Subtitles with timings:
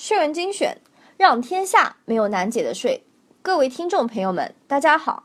[0.00, 0.80] 税文精选，
[1.16, 3.04] 让天下没有难解的税。
[3.42, 5.24] 各位听众朋友们，大家好。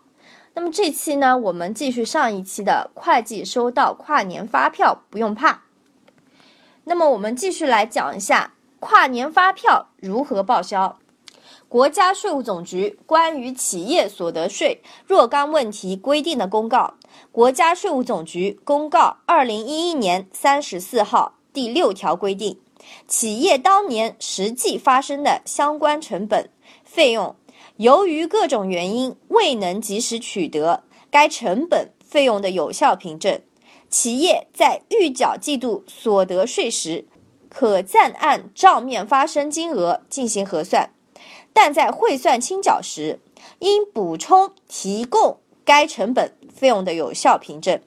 [0.56, 5.62] 那么这期呢，我们继续上一期的会计收到跨年发票不用怕。
[6.86, 10.98] 那么我们继续来讲一下跨年发票如何报销。
[11.70, 16.96] 国家税务总局关于企业所得税若干问题规定的公告，
[17.32, 22.60] 国家税务总局公告二零一一年三十四号第六条规定，
[23.08, 26.50] 企业当年实际发生的相关成本
[26.84, 27.36] 费用，
[27.78, 33.42] 由于各种原因未能及时取得该成本费用的有效凭证，
[33.90, 37.06] 企业在预缴季度所得税时，
[37.50, 40.92] 可暂按账面发生金额进行核算。
[41.54, 43.20] 但在汇算清缴时，
[43.60, 47.80] 应补充提供该成本费用的有效凭证。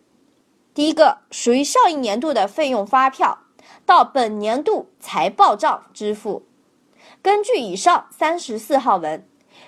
[0.73, 3.39] 第一个，属于上一年度的费用发票，
[3.87, 6.45] 到本年度财报账支付。
[7.23, 9.27] 根据以上三十四号文，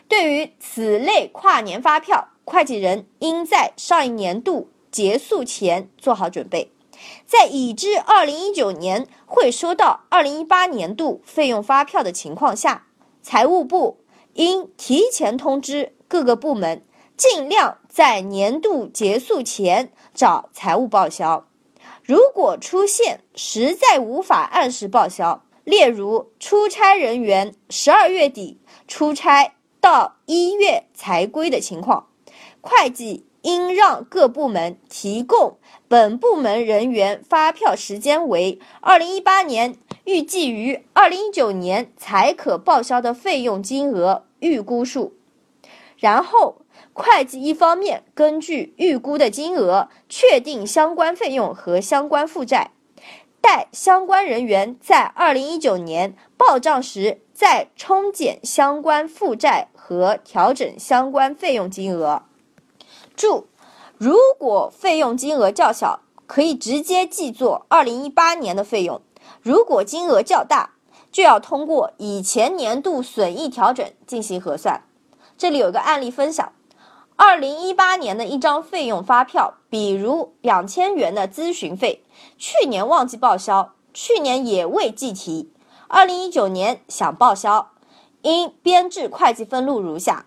[0.08, 6.72] 对于此类跨年发票，会计人应在上一年度结束前做好准备，
[7.24, 12.84] 在已知二零一九年会收到二零一八年度费用发票的情况下。
[13.20, 13.98] 财务部
[14.34, 16.82] 应提前通知各个部门，
[17.16, 21.47] 尽量在年度结束前找财务报销。
[22.08, 32.08] 如果出现实在无法按时报销，例如出差人员十二月底出差到一月才归的情况，
[32.62, 39.76] 会计应让各部门提供本部门人员发票时间为二零一八年。
[40.06, 45.12] 预计于二零一九年才可报销的费用金额预估数，
[45.98, 46.62] 然后
[46.92, 52.72] 会计一方面根据预估的金额确定相关费用和相关负债，
[53.40, 62.22] 待相关人员在二零一九年报账时再冲减相关负债和调整相关费用金额。
[63.14, 63.46] 注：
[63.96, 69.00] 如果费用金额较小，可以直接记作二零一八年的费用。
[69.40, 70.74] 如果金额较大，
[71.10, 74.82] 就要通过以前年度损益调整进行核算。
[75.36, 76.52] 这里有个案例分享：
[77.20, 82.04] 二零一八年的一张费用发票，比如两千元的咨询费，
[82.38, 85.50] 去年忘记报销，去年也未计提，
[85.88, 87.72] 二零一九年想报销，
[88.22, 90.26] 应编制会计分录如下：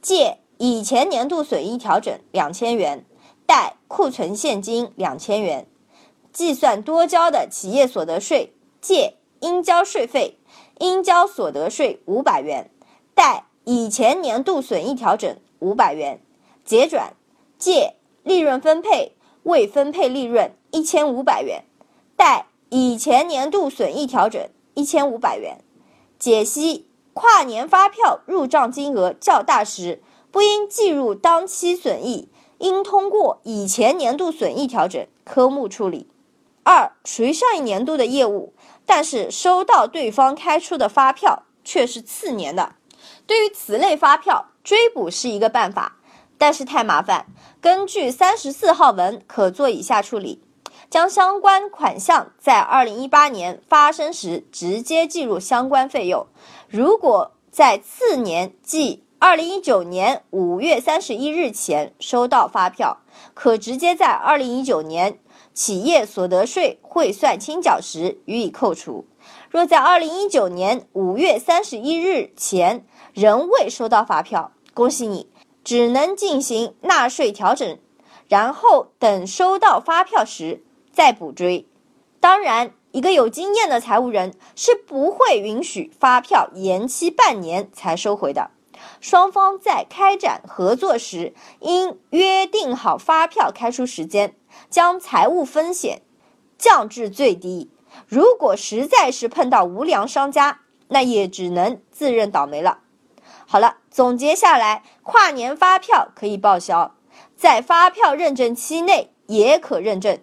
[0.00, 3.04] 借以前年度损益调整两千元，
[3.44, 5.66] 贷库存现金两千元。
[6.32, 10.38] 计算多交的企业所得税，借应交税费，
[10.78, 12.70] 应交所得税五百元，
[13.12, 16.20] 贷以前年度损益调整五百元，
[16.68, 17.14] 结转
[17.58, 21.64] 借利润分配未分配利润一千五百元，
[22.14, 25.64] 贷以前年度损益调整一千五百元。
[26.18, 36.06] 解析跨年发票入账金额较大时，不应计入当期损益，应通过以前年度损益调整科目处理。
[36.64, 38.52] 二属于上一年度的业务，
[38.84, 42.74] 但是收到对方开出的发票却是次年的。
[43.26, 45.96] 对于此类发票，追补是一个办法，
[46.38, 47.26] 但是太麻烦。
[47.60, 50.40] 根据三十四号文，可做以下处理：
[50.88, 56.26] 将相关款项在二零一八年发生时直接计入相关费用。
[56.68, 62.98] 如果在次年，即二零一九年五月三十一日前收到发票，
[63.34, 65.18] 可直接在二零一九年。
[65.54, 69.08] 企业所得税汇算清缴时予以扣除。
[69.50, 75.28] 若在二零一九年五月三十一日前仍未收到发票，恭喜你，
[75.68, 77.78] 只能进行纳税调整，
[78.26, 81.68] 然后等收到发票时再补追。
[82.20, 88.50] 当然，一个有经验的财务人是不会允许发票延期半年才收回的。
[89.02, 94.34] 双方在开展合作时，应约定好发票开出时间。
[94.70, 96.00] 将财务风险
[96.56, 97.70] 降至最低。
[98.06, 102.78] 如果实在是碰到无良商家，那也只能自认倒霉了。
[103.46, 106.94] 好了，总结下来，跨年发票可以报销，
[107.34, 110.20] 在发票认证期内也可认证，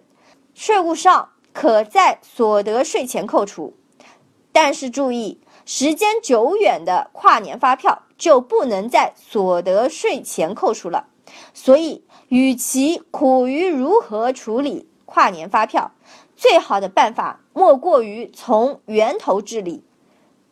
[0.54, 3.76] 税务上可在所得税前扣除。
[4.50, 11.08] 但是注意，时间久远的跨年发票就不能在所得税前扣除了。
[11.52, 12.06] 所以。
[12.28, 15.92] 与其苦于如何处理跨年发票，
[16.34, 19.84] 最好的办法莫过于从源头治理，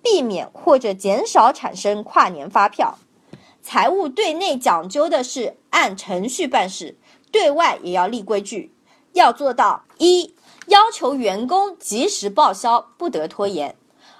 [0.02, 2.98] 避免或者减少产生跨年发票。
[3.64, 6.98] 财务对内讲究的是按程序办事，
[7.32, 8.74] 对外也要立规矩，
[9.14, 10.34] 要做到一
[10.66, 13.74] 要求员工及时报销，不得拖延；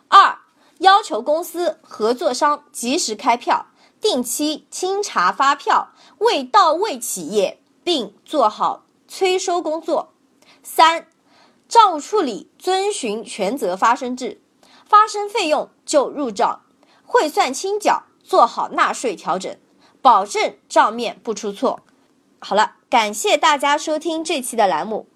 [0.09, 0.39] 二
[0.79, 3.67] 要求公司合作商及时开票，
[4.01, 10.15] 定期清查发票未到位企业，并做好催收工作。
[10.63, 11.07] 三、
[11.69, 14.41] 账务处理遵循权责发生制，
[14.87, 16.63] 发生费用就入账，
[17.05, 19.57] 汇算清缴，做好纳税调整，
[20.03, 21.83] 保证账面不出错。
[22.41, 25.07] 好了，感谢大家收听这期的栏目，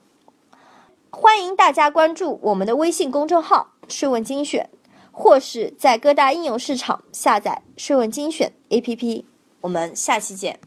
[1.11, 4.71] 欢迎大家关注我们的微信公众号“税问精选”。
[5.11, 9.25] 或是在各大应用市场下载“税问精选 ”APP，
[9.63, 10.61] 我们下期见。